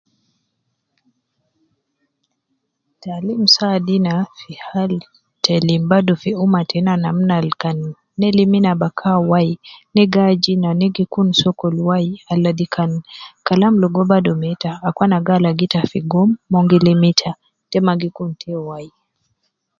Taalim 3.01 3.41
saadu 3.55 3.91
ina 3.97 4.15
fi 4.37 4.51
hal 4.67 4.91
te 5.43 5.53
limu 5.67 5.85
badu 5.91 6.13
fi 6.21 6.29
ummah 6.43 6.65
tena 6.71 6.93
namna 7.03 7.33
al 7.41 7.49
kan 7.61 7.79
ne 8.19 8.27
lim 8.37 8.51
ina 8.59 8.71
bakan 8.81 9.17
wai, 9.31 9.51
negi 9.95 10.19
aju 10.27 10.49
ina. 10.55 10.69
negikun 10.79 11.27
sokol 11.41 11.75
wai, 11.87 12.07
al 12.31 12.39
ladi 12.45 12.65
kan 12.75 12.91
kalam 13.47 13.73
logo 13.81 14.01
badu 14.11 14.31
meeta 14.41 14.71
akwana 14.87 15.17
gi 15.25 15.31
alagu 15.35 15.63
ita 15.67 15.81
fi 15.91 15.99
guam 16.11 16.29
mon 16.51 16.65
gi 16.69 16.77
lim 16.85 17.01
ita 17.11 17.31
,te 17.69 17.77
ma 17.85 17.93
gikun 18.01 18.29
te 18.41 18.51
wai. 18.67 18.87